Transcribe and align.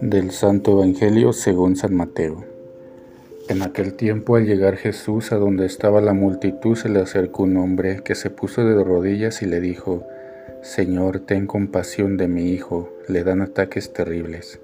Del 0.00 0.30
Santo 0.30 0.72
Evangelio 0.72 1.34
según 1.34 1.76
San 1.76 1.94
Mateo. 1.94 2.42
En 3.50 3.60
aquel 3.60 3.92
tiempo 3.92 4.36
al 4.36 4.46
llegar 4.46 4.76
Jesús 4.76 5.30
a 5.30 5.36
donde 5.36 5.66
estaba 5.66 6.00
la 6.00 6.14
multitud 6.14 6.74
se 6.74 6.88
le 6.88 7.00
acercó 7.00 7.42
un 7.42 7.58
hombre 7.58 8.00
que 8.02 8.14
se 8.14 8.30
puso 8.30 8.64
de 8.64 8.82
rodillas 8.82 9.42
y 9.42 9.46
le 9.46 9.60
dijo, 9.60 10.06
Señor, 10.62 11.20
ten 11.20 11.46
compasión 11.46 12.16
de 12.16 12.28
mi 12.28 12.50
hijo, 12.50 12.90
le 13.08 13.24
dan 13.24 13.42
ataques 13.42 13.92
terribles. 13.92 14.58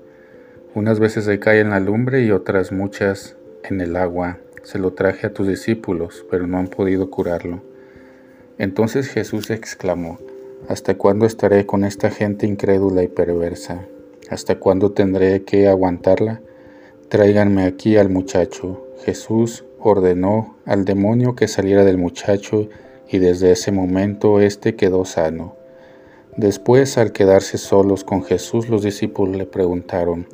Unas 0.75 1.01
veces 1.01 1.27
se 1.27 1.39
cae 1.39 1.61
en 1.61 1.69
la 1.69 1.81
lumbre 1.81 2.23
y 2.23 2.31
otras 2.31 2.73
muchas 2.73 3.37
en 3.62 3.83
el 3.83 3.97
agua. 3.97 4.39
Se 4.62 4.78
lo 4.78 4.95
traje 4.95 5.27
a 5.27 5.34
tus 5.34 5.47
discípulos, 5.47 6.25
pero 6.31 6.47
no 6.47 6.56
han 6.56 6.69
podido 6.69 7.11
curarlo. 7.11 7.61
Entonces 8.56 9.09
Jesús 9.09 9.50
exclamó, 9.50 10.19
¿Hasta 10.67 10.95
cuándo 10.95 11.27
estaré 11.27 11.67
con 11.67 11.84
esta 11.84 12.09
gente 12.09 12.47
incrédula 12.47 13.03
y 13.03 13.09
perversa? 13.09 13.87
¿Hasta 14.28 14.58
cuándo 14.58 14.91
tendré 14.91 15.44
que 15.44 15.69
aguantarla? 15.69 16.41
Tráiganme 17.08 17.64
aquí 17.64 17.96
al 17.96 18.08
muchacho. 18.08 18.84
Jesús 19.05 19.64
ordenó 19.78 20.56
al 20.64 20.84
demonio 20.84 21.36
que 21.36 21.46
saliera 21.46 21.84
del 21.84 21.96
muchacho 21.96 22.69
y 23.08 23.19
desde 23.19 23.52
ese 23.52 23.70
momento 23.70 24.41
éste 24.41 24.74
quedó 24.74 25.04
sano. 25.04 25.54
Después, 26.36 26.98
al 26.98 27.12
quedarse 27.12 27.56
solos 27.56 28.02
con 28.02 28.24
Jesús, 28.24 28.69
los 28.69 28.82
discípulos 28.82 29.36
le 29.36 29.47
preguntaron, 29.47 30.27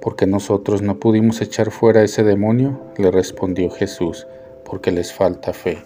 ¿por 0.00 0.16
qué 0.16 0.26
nosotros 0.26 0.82
no 0.82 0.98
pudimos 0.98 1.40
echar 1.40 1.70
fuera 1.70 2.02
ese 2.02 2.24
demonio? 2.24 2.80
Le 2.96 3.12
respondió 3.12 3.70
Jesús, 3.70 4.26
porque 4.64 4.90
les 4.90 5.12
falta 5.12 5.52
fe. 5.52 5.78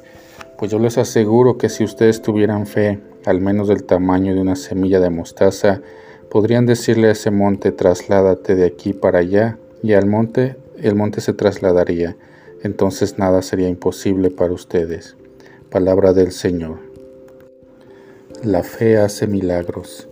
Pues 0.57 0.71
yo 0.71 0.79
les 0.79 0.97
aseguro 0.97 1.59
que 1.59 1.69
si 1.69 1.85
ustedes 1.85 2.23
tuvieran 2.23 2.67
fe, 2.67 3.01
al 3.27 3.43
menos 3.43 3.69
del 3.69 3.85
tamaño 3.85 4.35
de 4.35 4.41
una 4.41 4.57
semilla 4.57 4.99
de 4.99 5.11
mostaza, 5.11 5.83
Podrían 6.31 6.65
decirle 6.65 7.09
a 7.09 7.11
ese 7.11 7.33
monte, 7.33 7.73
trasládate 7.73 8.55
de 8.55 8.65
aquí 8.65 8.93
para 8.93 9.19
allá, 9.19 9.59
y 9.83 9.95
al 9.95 10.07
monte, 10.07 10.55
el 10.79 10.95
monte 10.95 11.21
se 11.21 11.33
trasladaría. 11.33 12.17
Entonces 12.63 13.19
nada 13.19 13.43
sería 13.43 13.69
imposible 13.69 14.31
para 14.31 14.53
ustedes. 14.53 15.17
Palabra 15.71 16.13
del 16.13 16.31
Señor. 16.31 16.79
La 18.45 18.63
fe 18.63 18.97
hace 18.97 19.27
milagros. 19.27 20.09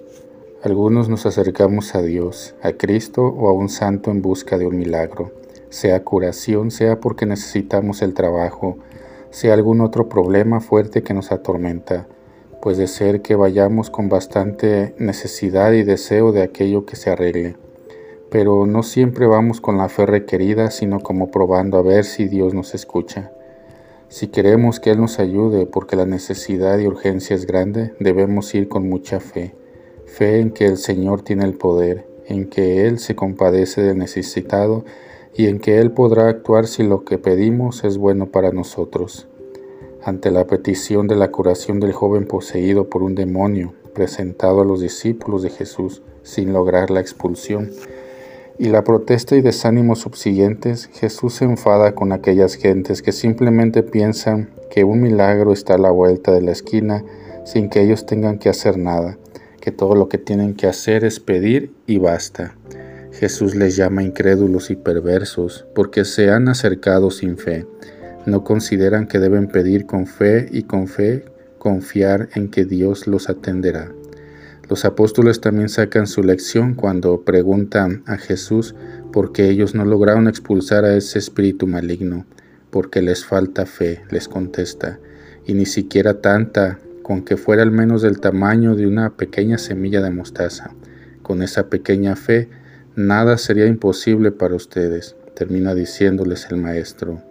Algunos 0.64 1.08
nos 1.08 1.24
acercamos 1.24 1.94
a 1.94 2.02
Dios, 2.02 2.56
a 2.62 2.72
Cristo 2.72 3.22
o 3.22 3.48
a 3.48 3.52
un 3.52 3.68
santo 3.68 4.10
en 4.10 4.20
busca 4.20 4.58
de 4.58 4.66
un 4.66 4.76
milagro, 4.76 5.30
sea 5.68 6.02
curación, 6.02 6.72
sea 6.72 6.98
porque 6.98 7.26
necesitamos 7.26 8.02
el 8.02 8.14
trabajo, 8.14 8.76
sea 9.30 9.54
algún 9.54 9.80
otro 9.82 10.08
problema 10.08 10.58
fuerte 10.60 11.04
que 11.04 11.14
nos 11.14 11.30
atormenta 11.30 12.08
pues 12.60 12.76
de 12.76 12.86
ser 12.86 13.22
que 13.22 13.36
vayamos 13.36 13.90
con 13.90 14.08
bastante 14.08 14.94
necesidad 14.98 15.72
y 15.72 15.84
deseo 15.84 16.32
de 16.32 16.42
aquello 16.42 16.86
que 16.86 16.96
se 16.96 17.10
arregle. 17.10 17.56
Pero 18.30 18.66
no 18.66 18.82
siempre 18.82 19.26
vamos 19.26 19.60
con 19.60 19.78
la 19.78 19.88
fe 19.88 20.06
requerida, 20.06 20.70
sino 20.70 21.00
como 21.00 21.30
probando 21.30 21.78
a 21.78 21.82
ver 21.82 22.04
si 22.04 22.26
Dios 22.26 22.54
nos 22.54 22.74
escucha. 22.74 23.32
Si 24.08 24.28
queremos 24.28 24.80
que 24.80 24.90
Él 24.90 25.00
nos 25.00 25.18
ayude 25.18 25.66
porque 25.66 25.96
la 25.96 26.06
necesidad 26.06 26.78
y 26.78 26.86
urgencia 26.86 27.36
es 27.36 27.46
grande, 27.46 27.94
debemos 28.00 28.54
ir 28.54 28.68
con 28.68 28.88
mucha 28.88 29.20
fe. 29.20 29.54
Fe 30.06 30.40
en 30.40 30.50
que 30.50 30.66
el 30.66 30.78
Señor 30.78 31.22
tiene 31.22 31.44
el 31.44 31.54
poder, 31.54 32.06
en 32.26 32.48
que 32.48 32.86
Él 32.86 32.98
se 32.98 33.14
compadece 33.14 33.82
del 33.82 33.98
necesitado 33.98 34.84
y 35.34 35.46
en 35.46 35.60
que 35.60 35.78
Él 35.78 35.92
podrá 35.92 36.28
actuar 36.28 36.66
si 36.66 36.82
lo 36.82 37.04
que 37.04 37.18
pedimos 37.18 37.84
es 37.84 37.98
bueno 37.98 38.26
para 38.26 38.50
nosotros 38.50 39.28
ante 40.02 40.30
la 40.30 40.46
petición 40.46 41.06
de 41.08 41.16
la 41.16 41.30
curación 41.30 41.80
del 41.80 41.92
joven 41.92 42.26
poseído 42.26 42.88
por 42.88 43.02
un 43.02 43.14
demonio 43.14 43.74
presentado 43.94 44.60
a 44.60 44.64
los 44.64 44.80
discípulos 44.80 45.42
de 45.42 45.50
Jesús 45.50 46.02
sin 46.22 46.52
lograr 46.52 46.90
la 46.90 47.00
expulsión, 47.00 47.70
y 48.58 48.68
la 48.70 48.82
protesta 48.82 49.36
y 49.36 49.40
desánimo 49.40 49.94
subsiguientes, 49.94 50.90
Jesús 50.92 51.34
se 51.34 51.44
enfada 51.44 51.94
con 51.94 52.12
aquellas 52.12 52.54
gentes 52.54 53.02
que 53.02 53.12
simplemente 53.12 53.84
piensan 53.84 54.50
que 54.68 54.82
un 54.82 55.00
milagro 55.00 55.52
está 55.52 55.74
a 55.74 55.78
la 55.78 55.90
vuelta 55.90 56.32
de 56.32 56.42
la 56.42 56.50
esquina 56.50 57.04
sin 57.44 57.70
que 57.70 57.82
ellos 57.82 58.04
tengan 58.04 58.38
que 58.38 58.48
hacer 58.48 58.76
nada, 58.76 59.16
que 59.60 59.70
todo 59.70 59.94
lo 59.94 60.08
que 60.08 60.18
tienen 60.18 60.54
que 60.54 60.66
hacer 60.66 61.04
es 61.04 61.20
pedir 61.20 61.72
y 61.86 61.98
basta. 61.98 62.56
Jesús 63.12 63.54
les 63.54 63.76
llama 63.76 64.02
incrédulos 64.02 64.70
y 64.70 64.76
perversos 64.76 65.66
porque 65.74 66.04
se 66.04 66.30
han 66.30 66.48
acercado 66.48 67.10
sin 67.10 67.38
fe 67.38 67.64
no 68.28 68.44
consideran 68.44 69.06
que 69.06 69.18
deben 69.18 69.48
pedir 69.48 69.86
con 69.86 70.06
fe 70.06 70.48
y 70.50 70.62
con 70.62 70.86
fe 70.86 71.24
confiar 71.58 72.28
en 72.34 72.48
que 72.48 72.64
Dios 72.64 73.06
los 73.06 73.28
atenderá. 73.28 73.90
Los 74.68 74.84
apóstoles 74.84 75.40
también 75.40 75.68
sacan 75.70 76.06
su 76.06 76.22
lección 76.22 76.74
cuando 76.74 77.22
preguntan 77.22 78.02
a 78.06 78.18
Jesús 78.18 78.74
por 79.12 79.32
qué 79.32 79.48
ellos 79.48 79.74
no 79.74 79.84
lograron 79.84 80.28
expulsar 80.28 80.84
a 80.84 80.94
ese 80.94 81.18
espíritu 81.18 81.66
maligno, 81.66 82.26
porque 82.70 83.00
les 83.00 83.24
falta 83.24 83.64
fe, 83.64 84.02
les 84.10 84.28
contesta, 84.28 84.98
y 85.46 85.54
ni 85.54 85.64
siquiera 85.64 86.20
tanta, 86.20 86.78
con 87.02 87.24
que 87.24 87.38
fuera 87.38 87.62
al 87.62 87.70
menos 87.70 88.02
del 88.02 88.20
tamaño 88.20 88.74
de 88.74 88.86
una 88.86 89.16
pequeña 89.16 89.56
semilla 89.56 90.02
de 90.02 90.10
mostaza. 90.10 90.74
Con 91.22 91.42
esa 91.42 91.70
pequeña 91.70 92.14
fe, 92.16 92.50
nada 92.94 93.38
sería 93.38 93.66
imposible 93.66 94.32
para 94.32 94.54
ustedes, 94.54 95.16
termina 95.34 95.74
diciéndoles 95.74 96.46
el 96.50 96.58
Maestro. 96.58 97.27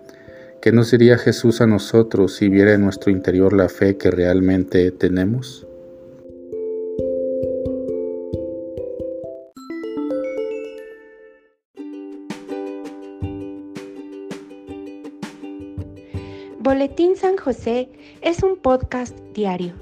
¿Qué 0.68 0.74
nos 0.74 0.92
diría 0.92 1.18
Jesús 1.18 1.62
a 1.62 1.66
nosotros 1.66 2.36
si 2.36 2.50
viera 2.50 2.74
en 2.74 2.82
nuestro 2.82 3.10
interior 3.10 3.54
la 3.54 3.70
fe 3.70 3.96
que 3.96 4.12
realmente 4.12 4.92
tenemos? 4.92 5.66
Boletín 16.60 17.16
San 17.16 17.38
José 17.38 17.88
es 18.22 18.44
un 18.44 18.58
podcast 18.58 19.18
diario. 19.34 19.74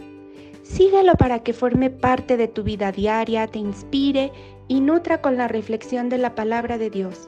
Síguelo 0.62 1.16
para 1.16 1.40
que 1.40 1.54
forme 1.54 1.90
parte 1.90 2.38
de 2.38 2.48
tu 2.48 2.62
vida 2.62 2.92
diaria, 2.92 3.48
te 3.48 3.58
inspire 3.58 4.32
y 4.68 4.82
nutra 4.82 5.20
con 5.20 5.36
la 5.36 5.48
reflexión 5.48 6.10
de 6.10 6.20
la 6.20 6.36
palabra 6.36 6.78
de 6.78 6.92
Dios. 6.92 7.28